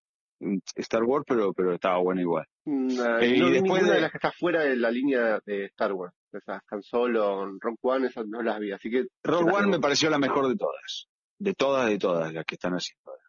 mm, 0.40 0.58
Star 0.76 1.02
Wars, 1.04 1.24
pero, 1.26 1.52
pero 1.52 1.72
estaba 1.74 1.98
buena 1.98 2.20
igual. 2.20 2.46
Mm, 2.64 3.00
ah, 3.00 3.18
Eh, 3.20 3.36
y 3.36 3.40
no 3.40 3.46
vi 3.46 3.52
después 3.54 3.84
de... 3.86 3.94
de- 3.94 4.00
las 4.00 4.10
que 4.12 4.18
está 4.18 4.32
fuera 4.32 4.62
de 4.62 4.76
la 4.76 4.90
línea 4.90 5.40
de 5.44 5.64
Star 5.66 5.92
Wars. 5.92 6.14
Esas 6.34 6.62
Han 6.70 6.82
Solo, 6.82 7.46
Rock 7.60 7.78
One, 7.82 8.06
esas 8.08 8.26
no 8.26 8.42
las 8.42 8.58
vi, 8.60 8.72
así 8.72 8.90
que... 8.90 9.04
Las 9.24 9.42
One 9.42 9.68
me 9.68 9.80
pareció 9.80 10.10
la 10.10 10.18
mejor 10.18 10.48
de 10.48 10.56
todas. 10.56 11.08
De 11.38 11.54
todas, 11.54 11.88
de 11.88 11.98
todas 11.98 12.32
las 12.32 12.44
que 12.44 12.54
están 12.54 12.72
haciendo 12.72 13.10
ahora. 13.10 13.22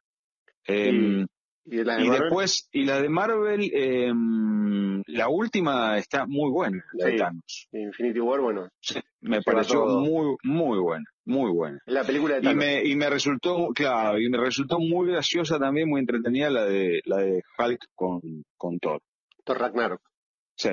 Em, 0.66 1.28
¿Y 1.66 1.78
de 1.78 2.04
y 2.04 2.10
después, 2.10 2.68
y 2.72 2.84
la 2.86 3.02
de 3.02 3.10
Marvel, 3.10 3.72
em, 3.74 5.02
la 5.08 5.30
última 5.30 5.98
está 5.98 6.26
muy 6.26 6.52
buena, 6.52 6.84
la 6.94 7.06
de. 7.08 7.18
Thanos. 7.18 7.68
Infinity 7.72 8.20
War, 8.20 8.42
bueno, 8.42 8.70
Sí, 8.82 9.00
me 9.22 9.42
pareció 9.42 9.80
todo. 9.80 10.00
muy, 10.02 10.36
muy 10.44 10.78
buena, 10.80 11.06
muy 11.26 11.52
buena. 11.52 11.80
la 11.86 12.04
película 12.04 12.36
de 12.36 12.42
Y 12.42 12.44
Thanos. 12.44 12.58
me, 12.58 12.84
y 12.84 12.96
me 12.96 13.10
resultó, 13.10 13.70
claro, 13.74 14.20
y 14.20 14.30
me 14.30 14.38
resultó 14.38 14.80
muy 14.80 15.08
graciosa 15.10 15.58
también, 15.58 15.90
muy 15.90 16.02
entretenida 16.02 16.50
la 16.50 16.66
de, 16.66 17.02
la 17.06 17.18
de 17.18 17.42
Hulk 17.58 17.86
con, 17.96 18.22
con 18.58 18.78
Thor. 18.80 19.02
Thor 19.46 19.58
Ragnarok. 19.60 20.02
Sí, 20.56 20.70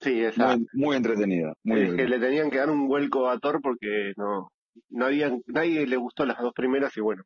Sí, 0.00 0.20
esa. 0.20 0.56
muy, 0.56 0.66
muy 0.72 0.96
entretenida, 0.96 1.52
muy 1.64 1.76
es 1.80 1.84
que 1.84 1.90
entretenida. 1.90 2.18
le 2.18 2.26
tenían 2.26 2.50
que 2.50 2.58
dar 2.58 2.70
un 2.70 2.88
vuelco 2.88 3.28
a 3.28 3.38
Thor 3.38 3.60
porque 3.62 4.12
no, 4.16 4.48
no 4.90 5.06
había, 5.06 5.30
nadie 5.46 5.86
le 5.86 5.96
gustó 5.96 6.24
las 6.24 6.38
dos 6.38 6.52
primeras 6.54 6.96
y 6.96 7.00
bueno, 7.00 7.22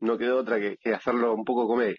no 0.00 0.16
quedó 0.18 0.38
otra 0.38 0.60
que, 0.60 0.76
que 0.78 0.94
hacerlo 0.94 1.34
un 1.34 1.44
poco 1.44 1.66
comedia. 1.66 1.96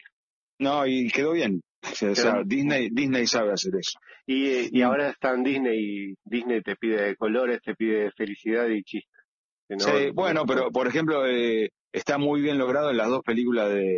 No, 0.59 0.85
y 0.87 1.09
quedó 1.09 1.33
bien. 1.33 1.61
O 1.83 1.95
sea, 1.95 2.11
o 2.11 2.15
sea, 2.15 2.31
Quedó- 2.35 2.43
Disney, 2.45 2.89
Disney 2.91 3.27
sabe 3.27 3.51
hacer 3.51 3.73
eso. 3.77 3.99
Y, 4.25 4.45
eh, 4.47 4.69
y 4.71 4.81
ahora 4.81 5.09
está 5.09 5.33
en 5.33 5.43
Disney 5.43 5.77
y 5.77 6.13
Disney 6.23 6.61
te 6.61 6.77
pide 6.77 7.15
colores, 7.17 7.59
te 7.61 7.75
pide 7.75 8.09
felicidad 8.11 8.67
y 8.69 8.81
chistes. 8.83 9.21
Que 9.67 9.75
no- 9.75 9.83
Sí, 9.83 10.11
bueno, 10.13 10.45
pero 10.45 10.71
por 10.71 10.87
ejemplo, 10.87 11.25
eh, 11.27 11.69
está 11.91 12.17
muy 12.17 12.39
bien 12.41 12.57
logrado 12.57 12.89
en 12.91 12.97
las 12.97 13.09
dos 13.09 13.21
películas 13.23 13.69
de, 13.73 13.97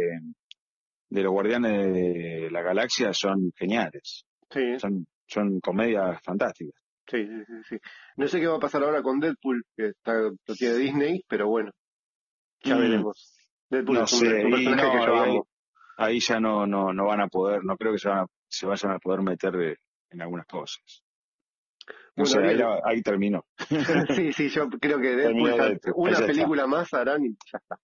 de 1.09 1.21
los 1.23 1.31
Guardianes 1.31 1.93
de 1.93 2.49
la 2.51 2.61
Galaxia, 2.63 3.13
son 3.13 3.51
geniales. 3.55 4.23
Sí, 4.49 4.79
Son, 4.79 5.05
son 5.27 5.59
comedias 5.59 6.21
fantásticas. 6.23 6.79
sí, 7.07 7.25
sí, 7.45 7.53
sí. 7.69 7.77
No 8.17 8.27
sé 8.27 8.39
qué 8.39 8.47
va 8.47 8.57
a 8.57 8.59
pasar 8.59 8.83
ahora 8.83 9.01
con 9.01 9.19
Deadpool, 9.19 9.63
que 9.75 9.87
está, 9.89 10.13
lo 10.15 10.55
tiene 10.57 10.75
Disney, 10.75 11.23
pero 11.27 11.47
bueno, 11.47 11.71
ya 12.61 12.75
Mm. 12.75 12.79
veremos. 12.79 13.37
Deadpool 13.69 13.95
No 13.97 14.03
es 14.03 14.13
un, 14.13 14.19
sé, 14.19 14.45
un 14.45 14.47
y 14.49 14.51
personaje 14.51 14.83
no, 14.85 14.91
que 14.91 15.05
yo 15.05 15.25
y 15.27 15.41
ahí- 15.97 16.19
ya 16.19 16.39
no, 16.39 16.65
no, 16.67 16.93
no 16.93 17.05
van 17.05 17.21
a 17.21 17.27
poder, 17.27 17.63
no 17.63 17.75
creo 17.77 17.91
que 17.93 17.99
se, 17.99 18.09
van 18.09 18.19
a- 18.19 18.27
se 18.47 18.65
vayan 18.65 18.91
a 18.91 18.99
poder 18.99 19.21
meter 19.21 19.55
eh, 19.55 19.77
en 20.11 20.21
algunas 20.21 20.45
cosas. 20.47 21.03
No 22.15 22.23
Bueno, 22.23 22.27
sé, 22.27 22.39
ahí, 22.39 22.55
bien. 22.55 22.67
la- 22.67 22.81
ahí 22.85 23.01
terminó. 23.01 23.45
sí, 24.19 24.33
sí, 24.33 24.49
yo 24.49 24.69
creo 24.69 24.99
que 24.99 25.15
Deadpool, 25.15 25.79
una 25.95 26.19
película 26.25 26.67
más 26.67 26.93
harán 26.93 27.23
y 27.25 27.29
ya 27.51 27.57
está. 27.59 27.79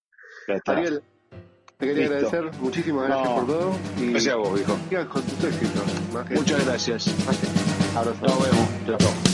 Ya 0.48 0.56
está. 0.56 0.72
Ariel, 0.74 1.02
te 1.82 1.88
quería 1.88 2.10
Listo. 2.10 2.28
agradecer, 2.28 2.62
muchísimas 2.62 3.08
gracias 3.08 3.30
No, 3.30 3.36
por 3.36 3.48
todo 3.48 3.76
y 4.00 4.12
Gracias 4.12 4.34
a 4.34 4.38
vos, 4.38 4.60
sigas 4.88 5.08
con 5.08 5.22
tus 5.24 5.44
éxitos. 5.44 5.84
Más 6.14 6.26
que 6.28 6.34
Muchas 6.36 6.66
gracias. 6.66 7.08
Abrazo. 7.96 8.18
Nos 8.22 8.44
vemos. 8.44 8.70
Chao. 9.00 9.31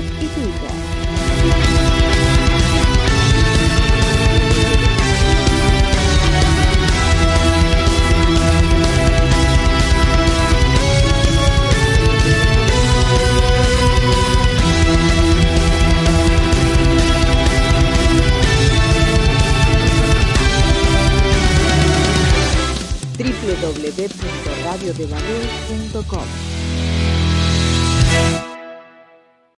Búscanos 0.00 0.62
en 0.62 0.69